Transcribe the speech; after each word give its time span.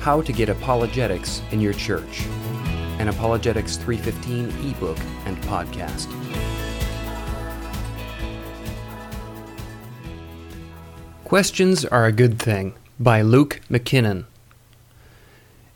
How 0.00 0.22
to 0.22 0.32
Get 0.32 0.48
Apologetics 0.48 1.42
in 1.50 1.60
Your 1.60 1.72
Church, 1.72 2.24
an 2.98 3.08
Apologetics 3.08 3.76
315 3.78 4.70
ebook 4.70 4.98
and 5.26 5.36
podcast. 5.42 6.06
Questions 11.24 11.84
Are 11.84 12.06
a 12.06 12.12
Good 12.12 12.38
Thing 12.38 12.74
by 13.00 13.22
Luke 13.22 13.60
McKinnon. 13.68 14.24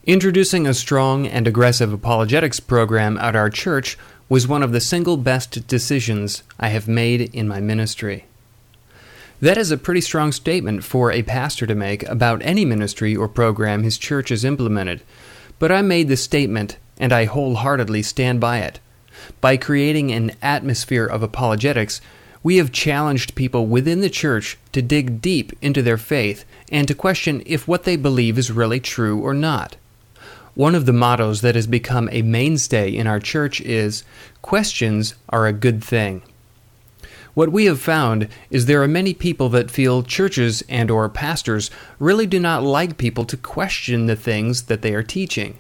Introducing 0.05 0.69
a 0.69 0.75
strong 0.75 1.27
and 1.27 1.49
aggressive 1.49 1.93
apologetics 1.93 2.61
program 2.61 3.19
at 3.19 3.35
our 3.37 3.51
church 3.51 3.99
was 4.29 4.47
one 4.49 4.63
of 4.63 4.73
the 4.73 4.81
single 4.81 5.17
best 5.17 5.67
decisions 5.67 6.45
I 6.61 6.69
have 6.69 6.87
made 6.87 7.35
in 7.35 7.49
my 7.49 7.61
ministry. 7.61 8.27
That 9.43 9.59
is 9.59 9.73
a 9.73 9.77
pretty 9.77 10.03
strong 10.03 10.31
statement 10.31 10.85
for 10.85 11.11
a 11.11 11.25
pastor 11.25 11.67
to 11.67 11.75
make 11.75 12.09
about 12.09 12.43
any 12.45 12.65
ministry 12.65 13.17
or 13.17 13.27
program 13.27 13.83
his 13.83 13.99
church 13.99 14.29
has 14.29 14.45
implemented, 14.45 15.03
but 15.59 15.73
I 15.73 15.83
made 15.83 16.07
the 16.07 16.17
statement 16.17 16.77
and 16.97 17.13
I 17.13 17.25
wholeheartedly 17.25 18.05
stand 18.05 18.41
by 18.41 18.59
it. 18.59 18.79
By 19.41 19.57
creating 19.57 20.13
an 20.13 20.31
atmosphere 20.43 21.05
of 21.05 21.25
apologetics, 21.25 22.01
we 22.45 22.59
have 22.59 22.71
challenged 22.71 23.35
people 23.35 23.67
within 23.67 24.01
the 24.01 24.09
church 24.09 24.59
to 24.71 24.81
dig 24.81 25.21
deep 25.21 25.53
into 25.61 25.83
their 25.83 25.99
faith 25.99 26.45
and 26.71 26.87
to 26.87 26.95
question 26.95 27.43
if 27.45 27.67
what 27.67 27.83
they 27.83 27.97
believe 27.97 28.39
is 28.39 28.53
really 28.53 28.79
true 28.79 29.19
or 29.19 29.35
not. 29.35 29.75
One 30.55 30.77
of 30.77 30.87
the 30.87 30.93
mottos 30.93 31.41
that 31.41 31.57
has 31.57 31.67
become 31.67 32.09
a 32.13 32.23
mainstay 32.23 32.95
in 32.95 33.09
our 33.09 33.19
church 33.19 33.61
is 33.63 34.05
questions 34.41 35.17
are 35.31 35.49
a 35.49 35.53
good 35.53 35.83
thing. 35.83 36.23
What 37.35 37.51
we 37.51 37.65
have 37.65 37.81
found 37.81 38.29
is 38.51 38.67
there 38.67 38.83
are 38.83 38.89
many 38.89 39.15
people 39.15 39.49
that 39.51 39.71
feel 39.71 40.03
churches 40.03 40.63
and 40.69 40.91
or 40.91 41.09
pastors 41.09 41.71
really 41.99 42.27
do 42.27 42.39
not 42.39 42.63
like 42.63 42.99
people 42.99 43.25
to 43.25 43.39
question 43.39 44.05
the 44.05 44.17
things 44.17 44.65
that 44.65 44.83
they 44.83 44.93
are 44.93 45.03
teaching. 45.03 45.57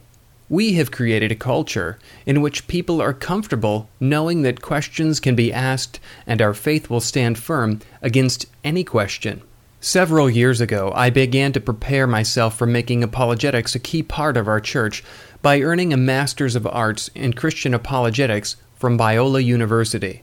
We 0.50 0.74
have 0.74 0.90
created 0.90 1.32
a 1.32 1.34
culture 1.34 1.98
in 2.26 2.42
which 2.42 2.68
people 2.68 3.00
are 3.00 3.14
comfortable 3.14 3.88
knowing 3.98 4.42
that 4.42 4.60
questions 4.60 5.18
can 5.18 5.34
be 5.34 5.50
asked 5.50 5.98
and 6.26 6.42
our 6.42 6.52
faith 6.52 6.90
will 6.90 7.00
stand 7.00 7.38
firm 7.38 7.80
against 8.02 8.44
any 8.62 8.84
question. 8.84 9.40
Several 9.80 10.28
years 10.28 10.60
ago, 10.60 10.92
I 10.94 11.08
began 11.08 11.54
to 11.54 11.60
prepare 11.60 12.06
myself 12.06 12.54
for 12.54 12.66
making 12.66 13.02
apologetics 13.02 13.74
a 13.74 13.78
key 13.78 14.02
part 14.02 14.36
of 14.36 14.46
our 14.46 14.60
church 14.60 15.02
by 15.40 15.62
earning 15.62 15.94
a 15.94 15.96
Master's 15.96 16.54
of 16.54 16.66
Arts 16.66 17.08
in 17.14 17.32
Christian 17.32 17.72
Apologetics 17.72 18.56
from 18.74 18.98
Biola 18.98 19.42
University. 19.42 20.22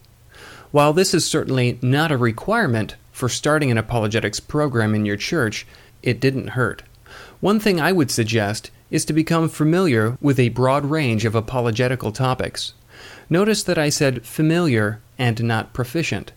While 0.72 0.94
this 0.94 1.16
is 1.16 1.25
certainly 1.25 1.80
not 1.81 2.12
a 2.12 2.17
requirement 2.17 2.95
for 3.12 3.28
starting 3.28 3.72
an 3.72 3.78
apologetics 3.80 4.39
program 4.39 4.94
in 4.94 5.03
your 5.03 5.17
church, 5.17 5.66
it 6.03 6.20
didn't 6.20 6.50
hurt. 6.50 6.84
One 7.39 7.59
thing 7.59 7.81
I 7.81 7.92
would 7.92 8.12
suggest 8.12 8.70
is 8.92 9.03
to 9.06 9.14
become 9.14 9.50
familiar 9.50 10.17
with 10.22 10.40
a 10.40 10.50
broad 10.50 10.86
range 10.86 11.25
of 11.25 11.34
apologetical 11.34 12.12
topics. 12.12 12.73
Notice 13.31 13.64
that 13.64 13.80
I 13.80 13.90
said 13.90 14.25
familiar 14.25 15.02
and 15.17 15.44
not 15.44 15.73
proficient. 15.73 16.34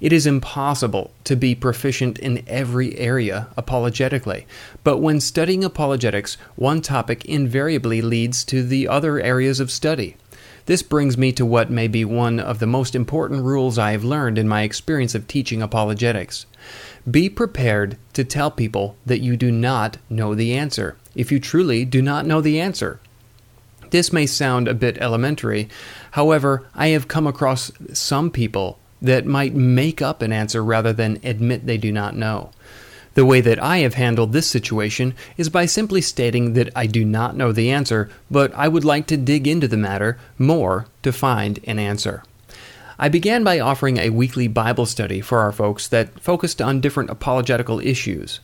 It 0.00 0.12
is 0.12 0.26
impossible 0.26 1.12
to 1.24 1.36
be 1.36 1.54
proficient 1.54 2.18
in 2.18 2.42
every 2.48 2.98
area 2.98 3.48
apologetically, 3.56 4.46
but 4.82 4.98
when 4.98 5.20
studying 5.20 5.62
apologetics, 5.62 6.36
one 6.56 6.80
topic 6.82 7.24
invariably 7.24 8.02
leads 8.02 8.44
to 8.46 8.62
the 8.62 8.88
other 8.88 9.20
areas 9.20 9.60
of 9.60 9.70
study. 9.70 10.16
This 10.70 10.84
brings 10.84 11.18
me 11.18 11.32
to 11.32 11.44
what 11.44 11.68
may 11.68 11.88
be 11.88 12.04
one 12.04 12.38
of 12.38 12.60
the 12.60 12.66
most 12.68 12.94
important 12.94 13.42
rules 13.42 13.76
I 13.76 13.90
have 13.90 14.04
learned 14.04 14.38
in 14.38 14.46
my 14.46 14.62
experience 14.62 15.16
of 15.16 15.26
teaching 15.26 15.62
apologetics. 15.62 16.46
Be 17.10 17.28
prepared 17.28 17.98
to 18.12 18.22
tell 18.22 18.52
people 18.52 18.94
that 19.04 19.18
you 19.18 19.36
do 19.36 19.50
not 19.50 19.96
know 20.08 20.32
the 20.32 20.54
answer 20.54 20.96
if 21.16 21.32
you 21.32 21.40
truly 21.40 21.84
do 21.84 22.00
not 22.00 22.24
know 22.24 22.40
the 22.40 22.60
answer. 22.60 23.00
This 23.90 24.12
may 24.12 24.26
sound 24.26 24.68
a 24.68 24.74
bit 24.74 24.96
elementary. 24.98 25.68
However, 26.12 26.64
I 26.72 26.90
have 26.90 27.08
come 27.08 27.26
across 27.26 27.72
some 27.92 28.30
people 28.30 28.78
that 29.02 29.26
might 29.26 29.56
make 29.56 30.00
up 30.00 30.22
an 30.22 30.32
answer 30.32 30.62
rather 30.62 30.92
than 30.92 31.18
admit 31.24 31.66
they 31.66 31.78
do 31.78 31.90
not 31.90 32.14
know. 32.14 32.52
The 33.20 33.26
way 33.26 33.42
that 33.42 33.62
I 33.62 33.80
have 33.80 33.92
handled 34.00 34.32
this 34.32 34.46
situation 34.46 35.14
is 35.36 35.50
by 35.50 35.66
simply 35.66 36.00
stating 36.00 36.54
that 36.54 36.70
I 36.74 36.86
do 36.86 37.04
not 37.04 37.36
know 37.36 37.52
the 37.52 37.70
answer, 37.70 38.08
but 38.30 38.50
I 38.54 38.66
would 38.66 38.82
like 38.82 39.06
to 39.08 39.18
dig 39.18 39.46
into 39.46 39.68
the 39.68 39.76
matter 39.76 40.16
more 40.38 40.86
to 41.02 41.12
find 41.12 41.60
an 41.64 41.78
answer. 41.78 42.22
I 42.98 43.10
began 43.10 43.44
by 43.44 43.60
offering 43.60 43.98
a 43.98 44.08
weekly 44.08 44.48
Bible 44.48 44.86
study 44.86 45.20
for 45.20 45.40
our 45.40 45.52
folks 45.52 45.86
that 45.88 46.18
focused 46.18 46.62
on 46.62 46.80
different 46.80 47.10
apologetical 47.10 47.78
issues. 47.80 48.40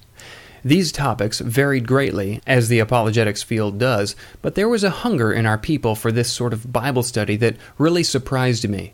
These 0.63 0.93
topics 0.93 1.41
varied 1.41 1.89
greatly, 1.89 2.43
as 2.47 2.69
the 2.69 2.81
apologetics 2.81 3.43
field 3.43 3.79
does, 3.79 4.15
but 4.43 4.57
there 4.57 4.69
was 4.69 4.85
a 4.85 4.91
hunger 4.91 5.33
in 5.33 5.47
our 5.47 5.57
people 5.57 5.95
for 5.95 6.13
this 6.13 6.31
sort 6.31 6.53
of 6.53 6.71
Bible 6.71 7.03
study 7.03 7.37
that 7.37 7.57
really 7.79 8.03
surprised 8.03 8.69
me. 8.69 8.93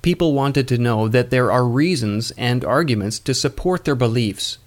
People 0.00 0.32
wanted 0.32 0.68
to 0.68 0.78
know 0.78 1.08
that 1.08 1.30
there 1.30 1.50
are 1.50 1.66
reasons 1.66 2.30
and 2.38 2.64
arguments 2.64 3.18
to 3.18 3.34
support 3.34 3.84
their 3.84 3.96
beliefs. 3.96 4.58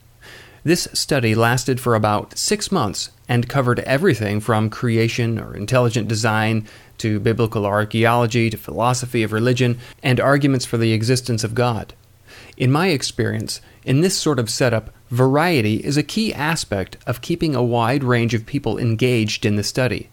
This 0.67 0.89
study 0.91 1.33
lasted 1.33 1.79
for 1.79 1.95
about 1.95 2.37
six 2.37 2.73
months 2.73 3.09
and 3.29 3.47
covered 3.47 3.79
everything 3.79 4.41
from 4.41 4.69
creation 4.69 5.39
or 5.39 5.55
intelligent 5.55 6.09
design 6.09 6.67
to 6.97 7.21
biblical 7.21 7.65
archaeology 7.65 8.49
to 8.49 8.57
philosophy 8.57 9.23
of 9.23 9.31
religion 9.31 9.79
and 10.03 10.19
arguments 10.19 10.65
for 10.65 10.75
the 10.77 10.91
existence 10.91 11.45
of 11.45 11.55
God. 11.55 11.93
In 12.57 12.69
my 12.69 12.87
experience, 12.89 13.61
in 13.85 14.01
this 14.01 14.17
sort 14.17 14.39
of 14.39 14.49
setup, 14.49 14.89
variety 15.09 15.75
is 15.85 15.95
a 15.95 16.03
key 16.03 16.33
aspect 16.33 16.97
of 17.07 17.21
keeping 17.21 17.55
a 17.55 17.63
wide 17.63 18.03
range 18.03 18.33
of 18.33 18.45
people 18.45 18.77
engaged 18.77 19.45
in 19.45 19.55
the 19.55 19.63
study. 19.63 20.09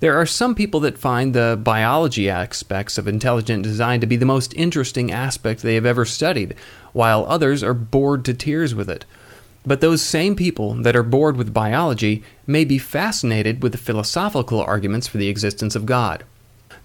There 0.00 0.20
are 0.20 0.26
some 0.26 0.54
people 0.54 0.80
that 0.80 0.98
find 0.98 1.32
the 1.32 1.58
biology 1.58 2.28
aspects 2.28 2.98
of 2.98 3.08
intelligent 3.08 3.62
design 3.62 4.02
to 4.02 4.06
be 4.06 4.16
the 4.16 4.26
most 4.26 4.52
interesting 4.52 5.10
aspect 5.10 5.62
they 5.62 5.76
have 5.76 5.86
ever 5.86 6.04
studied, 6.04 6.56
while 6.92 7.24
others 7.26 7.62
are 7.62 7.72
bored 7.72 8.26
to 8.26 8.34
tears 8.34 8.74
with 8.74 8.90
it. 8.90 9.06
But 9.68 9.82
those 9.82 10.00
same 10.00 10.34
people 10.34 10.72
that 10.76 10.96
are 10.96 11.02
bored 11.02 11.36
with 11.36 11.52
biology 11.52 12.24
may 12.46 12.64
be 12.64 12.78
fascinated 12.78 13.62
with 13.62 13.72
the 13.72 13.78
philosophical 13.78 14.62
arguments 14.62 15.06
for 15.06 15.18
the 15.18 15.28
existence 15.28 15.76
of 15.76 15.84
God. 15.84 16.24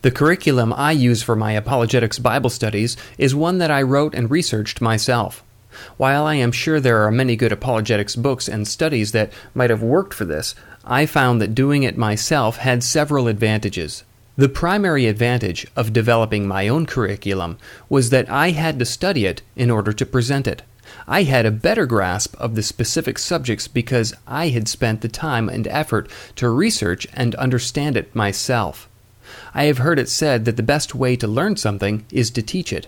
The 0.01 0.11
curriculum 0.11 0.73
I 0.73 0.91
use 0.91 1.23
for 1.23 1.33
my 1.33 1.53
apologetics 1.53 2.19
Bible 2.19 2.49
studies 2.49 2.97
is 3.17 3.33
one 3.33 3.59
that 3.59 3.71
I 3.71 3.83
wrote 3.83 4.13
and 4.13 4.29
researched 4.29 4.81
myself. 4.81 5.45
While 5.95 6.25
I 6.25 6.35
am 6.35 6.51
sure 6.51 6.81
there 6.81 7.03
are 7.03 7.09
many 7.09 7.37
good 7.37 7.53
apologetics 7.53 8.17
books 8.17 8.49
and 8.49 8.67
studies 8.67 9.13
that 9.13 9.31
might 9.55 9.69
have 9.69 9.81
worked 9.81 10.13
for 10.13 10.25
this, 10.25 10.53
I 10.83 11.05
found 11.05 11.39
that 11.39 11.55
doing 11.55 11.83
it 11.83 11.97
myself 11.97 12.57
had 12.57 12.83
several 12.83 13.29
advantages. 13.29 14.03
The 14.35 14.49
primary 14.49 15.05
advantage 15.05 15.67
of 15.75 15.93
developing 15.93 16.47
my 16.47 16.67
own 16.67 16.87
curriculum 16.87 17.59
was 17.87 18.09
that 18.09 18.27
I 18.31 18.49
had 18.49 18.79
to 18.79 18.85
study 18.85 19.27
it 19.27 19.43
in 19.55 19.69
order 19.69 19.93
to 19.93 20.07
present 20.07 20.47
it. 20.47 20.63
I 21.07 21.21
had 21.21 21.45
a 21.45 21.51
better 21.51 21.85
grasp 21.85 22.35
of 22.39 22.55
the 22.55 22.63
specific 22.63 23.19
subjects 23.19 23.67
because 23.67 24.11
I 24.25 24.47
had 24.47 24.67
spent 24.67 25.01
the 25.01 25.07
time 25.07 25.49
and 25.49 25.67
effort 25.67 26.09
to 26.37 26.49
research 26.49 27.05
and 27.13 27.35
understand 27.35 27.95
it 27.95 28.15
myself. 28.15 28.89
I 29.53 29.65
have 29.65 29.77
heard 29.77 29.99
it 29.99 30.09
said 30.09 30.45
that 30.45 30.57
the 30.57 30.63
best 30.63 30.95
way 30.95 31.15
to 31.17 31.27
learn 31.27 31.55
something 31.55 32.03
is 32.11 32.31
to 32.31 32.41
teach 32.41 32.73
it. 32.73 32.87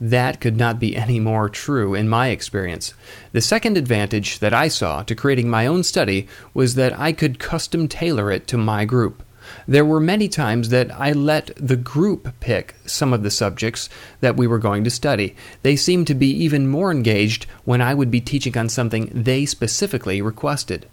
That 0.00 0.40
could 0.40 0.56
not 0.56 0.78
be 0.78 0.94
any 0.94 1.18
more 1.18 1.48
true 1.48 1.94
in 1.94 2.08
my 2.08 2.28
experience. 2.28 2.94
The 3.32 3.40
second 3.40 3.76
advantage 3.76 4.38
that 4.38 4.54
I 4.54 4.68
saw 4.68 5.02
to 5.02 5.16
creating 5.16 5.50
my 5.50 5.66
own 5.66 5.82
study 5.82 6.28
was 6.54 6.76
that 6.76 6.96
I 6.96 7.10
could 7.10 7.40
custom 7.40 7.88
tailor 7.88 8.30
it 8.30 8.46
to 8.48 8.56
my 8.56 8.84
group. 8.84 9.24
There 9.68 9.84
were 9.84 10.00
many 10.00 10.28
times 10.28 10.68
that 10.70 10.90
I 10.92 11.12
let 11.12 11.50
the 11.56 11.76
group 11.76 12.32
pick 12.40 12.74
some 12.86 13.12
of 13.12 13.22
the 13.22 13.30
subjects 13.30 13.88
that 14.20 14.36
we 14.36 14.46
were 14.46 14.58
going 14.58 14.84
to 14.84 14.90
study. 14.90 15.34
They 15.62 15.76
seemed 15.76 16.06
to 16.08 16.14
be 16.14 16.30
even 16.30 16.68
more 16.68 16.90
engaged 16.90 17.46
when 17.64 17.80
I 17.80 17.94
would 17.94 18.10
be 18.10 18.20
teaching 18.20 18.56
on 18.56 18.68
something 18.68 19.10
they 19.12 19.46
specifically 19.46 20.22
requested. 20.22 20.86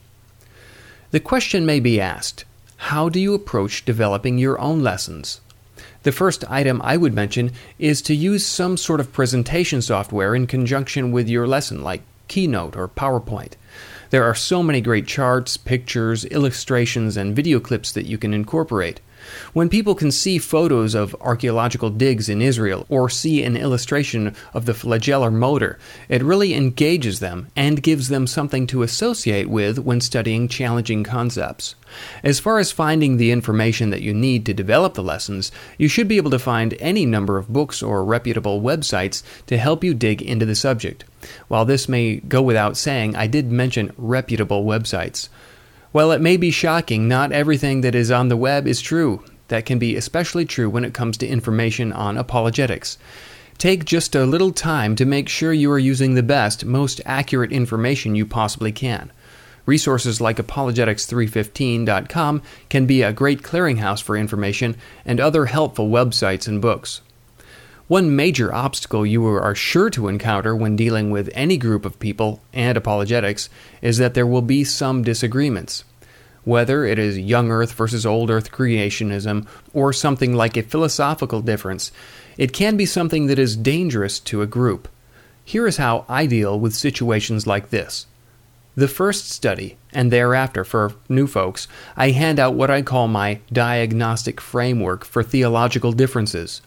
The 1.11 1.19
question 1.19 1.65
may 1.65 1.79
be 1.79 2.01
asked 2.01 2.45
how 2.77 3.07
do 3.07 3.19
you 3.19 3.33
approach 3.33 3.85
developing 3.85 4.37
your 4.37 4.59
own 4.59 4.81
lessons? 4.81 5.39
The 6.03 6.11
first 6.11 6.43
item 6.51 6.81
I 6.83 6.97
would 6.97 7.13
mention 7.13 7.51
is 7.79 8.01
to 8.03 8.13
use 8.13 8.45
some 8.45 8.75
sort 8.75 8.99
of 8.99 9.13
presentation 9.13 9.81
software 9.81 10.35
in 10.35 10.47
conjunction 10.47 11.13
with 11.13 11.29
your 11.29 11.47
lesson, 11.47 11.81
like 11.81 12.01
Keynote 12.27 12.75
or 12.75 12.89
PowerPoint. 12.89 13.53
There 14.13 14.25
are 14.25 14.35
so 14.35 14.61
many 14.61 14.79
great 14.79 15.07
charts, 15.07 15.57
pictures, 15.57 16.23
illustrations, 16.25 17.17
and 17.17 17.35
video 17.35 17.59
clips 17.59 17.91
that 17.93 18.05
you 18.05 18.19
can 18.19 18.31
incorporate. 18.31 19.01
When 19.53 19.69
people 19.69 19.95
can 19.95 20.11
see 20.11 20.37
photos 20.37 20.95
of 20.95 21.15
archaeological 21.21 21.89
digs 21.89 22.29
in 22.29 22.41
Israel 22.41 22.85
or 22.89 23.09
see 23.09 23.43
an 23.43 23.55
illustration 23.55 24.35
of 24.53 24.65
the 24.65 24.73
flagellar 24.73 25.31
motor, 25.31 25.77
it 26.09 26.23
really 26.23 26.53
engages 26.53 27.19
them 27.19 27.47
and 27.55 27.83
gives 27.83 28.09
them 28.09 28.27
something 28.27 28.67
to 28.67 28.83
associate 28.83 29.49
with 29.49 29.79
when 29.79 30.01
studying 30.01 30.47
challenging 30.47 31.03
concepts. 31.03 31.75
As 32.23 32.39
far 32.39 32.59
as 32.59 32.71
finding 32.71 33.17
the 33.17 33.31
information 33.31 33.91
that 33.91 34.01
you 34.01 34.13
need 34.13 34.45
to 34.45 34.53
develop 34.53 34.95
the 34.95 35.03
lessons, 35.03 35.51
you 35.77 35.87
should 35.87 36.07
be 36.07 36.17
able 36.17 36.31
to 36.31 36.39
find 36.39 36.75
any 36.79 37.05
number 37.05 37.37
of 37.37 37.53
books 37.53 37.83
or 37.83 38.03
reputable 38.03 38.61
websites 38.61 39.23
to 39.47 39.57
help 39.57 39.83
you 39.83 39.93
dig 39.93 40.21
into 40.21 40.45
the 40.45 40.55
subject. 40.55 41.05
While 41.47 41.65
this 41.65 41.87
may 41.87 42.17
go 42.17 42.41
without 42.41 42.77
saying, 42.77 43.15
I 43.15 43.27
did 43.27 43.51
mention 43.51 43.93
reputable 43.97 44.65
websites. 44.65 45.29
While 45.93 46.11
it 46.11 46.21
may 46.21 46.35
be 46.37 46.49
shocking, 46.49 47.07
not 47.07 47.31
everything 47.31 47.81
that 47.81 47.93
is 47.93 48.09
on 48.09 48.27
the 48.27 48.35
web 48.35 48.65
is 48.65 48.81
true. 48.81 49.23
That 49.49 49.67
can 49.67 49.77
be 49.77 49.95
especially 49.95 50.43
true 50.43 50.67
when 50.67 50.83
it 50.83 50.95
comes 50.95 51.17
to 51.17 51.27
information 51.27 51.93
on 51.93 52.17
apologetics. 52.17 52.97
Take 53.59 53.85
just 53.85 54.15
a 54.15 54.25
little 54.25 54.51
time 54.51 54.95
to 54.95 55.05
make 55.05 55.29
sure 55.29 55.53
you 55.53 55.71
are 55.71 55.77
using 55.77 56.15
the 56.15 56.23
best, 56.23 56.65
most 56.65 56.99
accurate 57.05 57.51
information 57.51 58.15
you 58.15 58.25
possibly 58.25 58.71
can. 58.71 59.11
Resources 59.67 60.19
like 60.19 60.37
apologetics315.com 60.37 62.41
can 62.69 62.87
be 62.87 63.03
a 63.03 63.13
great 63.13 63.43
clearinghouse 63.43 64.01
for 64.01 64.17
information 64.17 64.75
and 65.05 65.19
other 65.19 65.45
helpful 65.45 65.89
websites 65.89 66.47
and 66.47 66.59
books. 66.59 67.01
One 67.89 68.15
major 68.15 68.53
obstacle 68.53 69.05
you 69.05 69.25
are 69.27 69.53
sure 69.55 69.89
to 69.89 70.07
encounter 70.07 70.55
when 70.55 70.77
dealing 70.77 71.11
with 71.11 71.29
any 71.33 71.57
group 71.57 71.83
of 71.83 71.99
people 71.99 72.41
and 72.53 72.77
apologetics 72.77 73.49
is 73.81 73.97
that 73.97 74.13
there 74.13 74.25
will 74.25 74.41
be 74.41 74.63
some 74.63 75.03
disagreements. 75.03 75.83
Whether 76.45 76.85
it 76.85 76.97
is 76.97 77.19
young 77.19 77.51
earth 77.51 77.73
versus 77.73 78.05
old 78.05 78.29
earth 78.29 78.51
creationism 78.51 79.47
or 79.73 79.91
something 79.91 80.33
like 80.33 80.55
a 80.55 80.63
philosophical 80.63 81.41
difference, 81.41 81.91
it 82.37 82.53
can 82.53 82.77
be 82.77 82.85
something 82.85 83.27
that 83.27 83.37
is 83.37 83.57
dangerous 83.57 84.17
to 84.21 84.41
a 84.41 84.47
group. 84.47 84.87
Here 85.43 85.67
is 85.67 85.75
how 85.75 86.05
I 86.07 86.25
deal 86.25 86.57
with 86.57 86.73
situations 86.73 87.45
like 87.45 87.69
this. 87.69 88.07
The 88.75 88.87
first 88.87 89.29
study, 89.29 89.77
and 89.91 90.09
thereafter 90.09 90.63
for 90.63 90.93
new 91.09 91.27
folks, 91.27 91.67
I 91.97 92.11
hand 92.11 92.39
out 92.39 92.55
what 92.55 92.71
I 92.71 92.81
call 92.81 93.09
my 93.09 93.41
diagnostic 93.51 94.39
framework 94.39 95.03
for 95.03 95.21
theological 95.21 95.91
differences. 95.91 96.61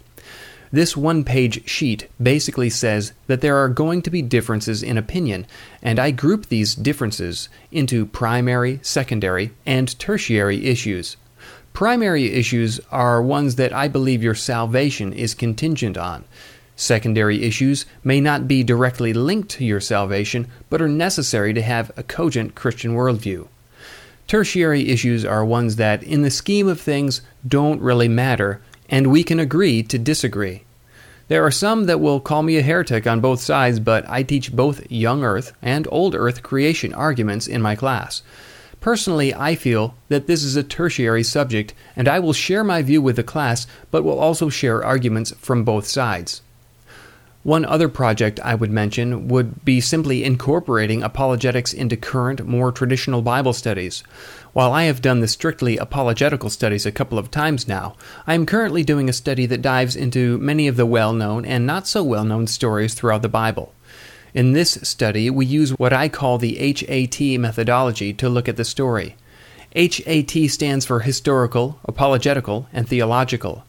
This 0.72 0.96
one 0.96 1.24
page 1.24 1.68
sheet 1.68 2.08
basically 2.20 2.70
says 2.70 3.12
that 3.28 3.40
there 3.40 3.56
are 3.56 3.68
going 3.68 4.02
to 4.02 4.10
be 4.10 4.22
differences 4.22 4.82
in 4.82 4.98
opinion, 4.98 5.46
and 5.82 5.98
I 5.98 6.10
group 6.10 6.46
these 6.46 6.74
differences 6.74 7.48
into 7.70 8.06
primary, 8.06 8.80
secondary, 8.82 9.52
and 9.64 9.98
tertiary 9.98 10.66
issues. 10.66 11.16
Primary 11.72 12.32
issues 12.32 12.80
are 12.90 13.22
ones 13.22 13.56
that 13.56 13.72
I 13.72 13.86
believe 13.86 14.22
your 14.22 14.34
salvation 14.34 15.12
is 15.12 15.34
contingent 15.34 15.96
on. 15.96 16.24
Secondary 16.74 17.42
issues 17.42 17.86
may 18.02 18.20
not 18.20 18.48
be 18.48 18.62
directly 18.62 19.12
linked 19.12 19.50
to 19.50 19.64
your 19.64 19.80
salvation, 19.80 20.46
but 20.69 20.82
are 20.82 20.88
necessary 20.88 21.54
to 21.54 21.62
have 21.62 21.90
a 21.96 22.02
cogent 22.02 22.54
Christian 22.54 22.94
worldview. 22.94 23.48
Tertiary 24.26 24.88
issues 24.88 25.24
are 25.24 25.44
ones 25.44 25.76
that, 25.76 26.02
in 26.02 26.22
the 26.22 26.30
scheme 26.30 26.66
of 26.66 26.80
things, 26.80 27.20
don't 27.46 27.80
really 27.80 28.08
matter, 28.08 28.60
and 28.88 29.08
we 29.08 29.22
can 29.22 29.40
agree 29.40 29.82
to 29.82 29.98
disagree. 29.98 30.64
There 31.28 31.44
are 31.44 31.50
some 31.50 31.86
that 31.86 32.00
will 32.00 32.20
call 32.20 32.42
me 32.42 32.56
a 32.56 32.62
heretic 32.62 33.06
on 33.06 33.20
both 33.20 33.40
sides, 33.40 33.80
but 33.80 34.08
I 34.08 34.22
teach 34.22 34.52
both 34.52 34.88
young 34.90 35.24
earth 35.24 35.52
and 35.60 35.88
old 35.90 36.14
earth 36.14 36.42
creation 36.42 36.94
arguments 36.94 37.48
in 37.48 37.60
my 37.60 37.74
class. 37.74 38.22
Personally, 38.80 39.34
I 39.34 39.56
feel 39.56 39.96
that 40.08 40.28
this 40.28 40.44
is 40.44 40.54
a 40.54 40.62
tertiary 40.62 41.24
subject, 41.24 41.74
and 41.96 42.06
I 42.06 42.20
will 42.20 42.32
share 42.32 42.62
my 42.62 42.82
view 42.82 43.02
with 43.02 43.16
the 43.16 43.24
class, 43.24 43.66
but 43.90 44.04
will 44.04 44.20
also 44.20 44.48
share 44.48 44.84
arguments 44.84 45.32
from 45.38 45.64
both 45.64 45.88
sides. 45.88 46.42
One 47.46 47.64
other 47.64 47.88
project 47.88 48.40
I 48.43 48.56
would 48.56 48.72
mention 48.72 49.28
would 49.28 49.64
be 49.64 49.81
simply 49.81 50.25
incorporating 50.25 51.04
apologetics 51.04 51.72
into 51.72 51.96
current, 51.96 52.44
more 52.44 52.72
traditional 52.72 53.22
Bible 53.22 53.52
studies. 53.52 54.02
While 54.52 54.72
I 54.72 54.82
have 54.87 55.00
done 55.00 55.20
the 55.20 55.28
strictly 55.28 55.76
apologetical 55.76 56.50
studies 56.50 56.87
a 56.87 56.90
couple 56.90 57.20
of 57.20 57.31
times 57.31 57.69
now, 57.69 57.94
I 58.26 58.34
am 58.34 58.46
currently 58.46 58.82
doing 58.82 59.08
a 59.08 59.12
study 59.12 59.46
that 59.46 59.62
dives 59.62 59.94
into 59.94 60.38
many 60.38 60.66
of 60.66 60.75
the 60.75 60.87
well 60.87 61.12
known 61.12 61.44
and 61.44 61.64
not 61.64 61.87
so 61.87 62.02
well 62.02 62.25
known 62.25 62.48
stories 62.48 62.94
throughout 62.94 63.22
the 63.22 63.28
Bible. 63.28 63.72
In 64.34 64.52
this 64.52 64.81
study, 64.82 65.31
we 65.31 65.46
use 65.46 65.70
what 65.70 65.93
I 65.93 66.08
call 66.08 66.38
the 66.38 66.56
HAT 66.56 67.38
methodology 67.38 68.12
to 68.14 68.28
look 68.28 68.48
at 68.48 68.56
the 68.56 68.64
story. 68.64 69.14
HAT 69.72 70.50
stands 70.50 70.84
for 70.84 70.98
historical, 70.98 71.78
apologetical, 71.84 72.66
and 72.72 72.88
theological. 72.88 73.64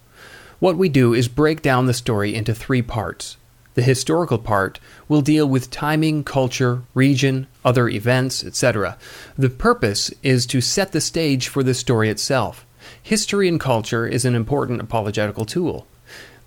What 0.57 0.77
we 0.77 0.89
do 0.89 1.13
is 1.13 1.27
break 1.27 1.61
down 1.61 1.85
the 1.85 1.93
story 1.93 2.33
into 2.33 2.55
three 2.55 2.81
parts. 2.81 3.37
The 3.77 3.83
historical 3.83 4.39
part 4.39 4.79
will 5.07 5.21
deal 5.21 5.45
with 5.45 5.69
timing, 5.69 6.23
culture, 6.23 6.81
region, 6.95 7.45
other 7.63 7.87
events, 7.87 8.43
etc. 8.43 8.97
The 9.37 9.51
purpose 9.51 10.11
is 10.23 10.47
to 10.47 10.61
set 10.61 10.93
the 10.93 10.99
stage 10.99 11.47
for 11.47 11.61
the 11.61 11.75
story 11.75 12.09
itself. 12.09 12.65
History 13.03 13.47
and 13.47 13.59
culture 13.59 14.07
is 14.07 14.25
an 14.25 14.33
important 14.33 14.81
apologetical 14.81 15.45
tool. 15.45 15.85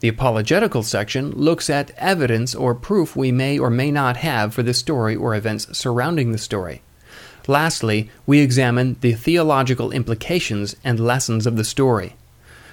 The 0.00 0.08
apologetical 0.08 0.82
section 0.82 1.30
looks 1.30 1.70
at 1.70 1.92
evidence 1.96 2.52
or 2.52 2.74
proof 2.74 3.14
we 3.14 3.30
may 3.30 3.60
or 3.60 3.70
may 3.70 3.92
not 3.92 4.16
have 4.16 4.52
for 4.52 4.64
the 4.64 4.74
story 4.74 5.14
or 5.14 5.36
events 5.36 5.68
surrounding 5.78 6.32
the 6.32 6.36
story. 6.36 6.82
Lastly, 7.46 8.10
we 8.26 8.40
examine 8.40 8.96
the 9.02 9.12
theological 9.12 9.92
implications 9.92 10.74
and 10.82 10.98
lessons 10.98 11.46
of 11.46 11.56
the 11.56 11.62
story. 11.62 12.16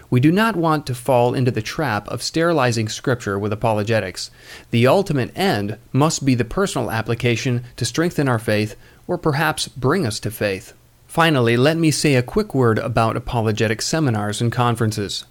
We 0.09 0.19
do 0.19 0.31
not 0.31 0.55
want 0.55 0.85
to 0.87 0.95
fall 0.95 1.33
into 1.33 1.51
the 1.51 1.61
trap 1.61 2.07
of 2.07 2.23
sterilizing 2.23 2.87
Scripture 2.87 3.37
with 3.37 3.51
apologetics. 3.51 4.31
The 4.71 4.87
ultimate 4.87 5.37
end 5.37 5.77
must 5.91 6.25
be 6.25 6.33
the 6.33 6.45
personal 6.45 6.91
application 6.91 7.65
to 7.75 7.85
strengthen 7.85 8.27
our 8.27 8.39
faith 8.39 8.75
or 9.07 9.17
perhaps 9.17 9.67
bring 9.67 10.05
us 10.05 10.19
to 10.21 10.31
faith. 10.31 10.73
Finally, 11.07 11.57
let 11.57 11.77
me 11.77 11.91
say 11.91 12.15
a 12.15 12.23
quick 12.23 12.53
word 12.53 12.79
about 12.79 13.17
apologetic 13.17 13.81
seminars 13.81 14.39
and 14.41 14.51
conferences. 14.51 15.25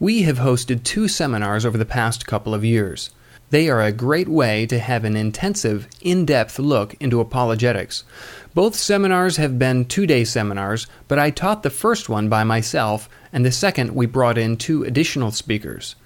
We 0.00 0.22
have 0.22 0.38
hosted 0.38 0.84
two 0.84 1.08
seminars 1.08 1.66
over 1.66 1.76
the 1.76 1.84
past 1.84 2.26
couple 2.26 2.54
of 2.54 2.64
years. 2.64 3.10
They 3.50 3.70
are 3.70 3.80
a 3.80 3.92
great 3.92 4.28
way 4.28 4.66
to 4.66 4.78
have 4.78 5.04
an 5.04 5.16
intensive, 5.16 5.88
in 6.02 6.26
depth 6.26 6.58
look 6.58 6.94
into 7.00 7.18
apologetics. 7.18 8.04
Both 8.52 8.74
seminars 8.74 9.38
have 9.38 9.58
been 9.58 9.86
two 9.86 10.06
day 10.06 10.24
seminars, 10.24 10.86
but 11.08 11.18
I 11.18 11.30
taught 11.30 11.62
the 11.62 11.70
first 11.70 12.10
one 12.10 12.28
by 12.28 12.44
myself, 12.44 13.08
and 13.32 13.46
the 13.46 13.50
second 13.50 13.94
we 13.94 14.04
brought 14.04 14.36
in 14.36 14.58
two 14.58 14.84
additional 14.84 15.30
speakers. 15.30 15.96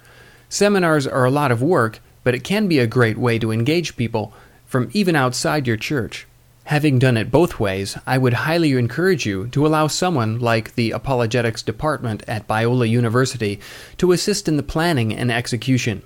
Seminars 0.47 1.05
are 1.05 1.25
a 1.25 1.31
lot 1.31 1.51
of 1.51 1.61
work, 1.61 1.99
but 2.23 2.33
it 2.33 2.45
can 2.45 2.69
be 2.69 2.79
a 2.79 2.87
great 2.87 3.17
way 3.17 3.37
to 3.39 3.51
engage 3.51 3.97
people 3.97 4.33
from 4.65 4.89
even 4.93 5.15
outside 5.15 5.67
your 5.67 5.75
church. 5.75 6.25
Having 6.65 6.99
done 6.99 7.17
it 7.17 7.29
both 7.29 7.59
ways, 7.59 7.97
I 8.07 8.17
would 8.17 8.33
highly 8.33 8.71
encourage 8.71 9.25
you 9.25 9.47
to 9.47 9.67
allow 9.67 9.87
someone 9.87 10.39
like 10.39 10.75
the 10.75 10.91
Apologetics 10.91 11.61
Department 11.61 12.23
at 12.25 12.47
Biola 12.47 12.89
University 12.89 13.59
to 13.97 14.13
assist 14.13 14.47
in 14.47 14.55
the 14.55 14.63
planning 14.63 15.13
and 15.13 15.29
execution. 15.29 16.03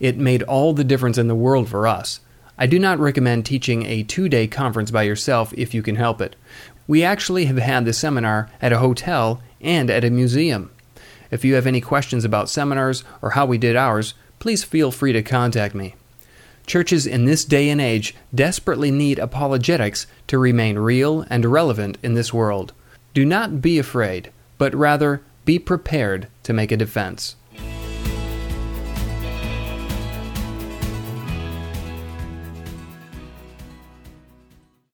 It 0.00 0.18
made 0.18 0.42
all 0.42 0.72
the 0.72 0.82
difference 0.82 1.18
in 1.18 1.28
the 1.28 1.34
world 1.34 1.68
for 1.68 1.86
us. 1.86 2.20
I 2.58 2.66
do 2.66 2.78
not 2.78 2.98
recommend 2.98 3.46
teaching 3.46 3.84
a 3.84 4.02
two 4.02 4.28
day 4.28 4.46
conference 4.46 4.90
by 4.90 5.02
yourself 5.04 5.54
if 5.56 5.72
you 5.72 5.82
can 5.82 5.96
help 5.96 6.20
it. 6.20 6.36
We 6.86 7.04
actually 7.04 7.44
have 7.44 7.58
had 7.58 7.84
the 7.84 7.92
seminar 7.92 8.50
at 8.60 8.72
a 8.72 8.78
hotel 8.78 9.42
and 9.60 9.90
at 9.90 10.04
a 10.04 10.10
museum. 10.10 10.70
If 11.30 11.44
you 11.44 11.54
have 11.54 11.66
any 11.66 11.80
questions 11.80 12.24
about 12.24 12.50
seminars 12.50 13.04
or 13.22 13.30
how 13.30 13.46
we 13.46 13.58
did 13.58 13.76
ours, 13.76 14.14
please 14.40 14.64
feel 14.64 14.90
free 14.90 15.12
to 15.12 15.22
contact 15.22 15.74
me. 15.74 15.94
Churches 16.66 17.06
in 17.06 17.24
this 17.24 17.44
day 17.44 17.68
and 17.68 17.80
age 17.80 18.14
desperately 18.34 18.90
need 18.90 19.18
apologetics 19.18 20.06
to 20.26 20.38
remain 20.38 20.78
real 20.78 21.24
and 21.30 21.44
relevant 21.44 21.98
in 22.02 22.14
this 22.14 22.32
world. 22.32 22.72
Do 23.14 23.24
not 23.24 23.60
be 23.60 23.78
afraid, 23.78 24.30
but 24.56 24.74
rather 24.74 25.22
be 25.44 25.58
prepared 25.58 26.28
to 26.44 26.52
make 26.52 26.70
a 26.70 26.76
defense. 26.76 27.36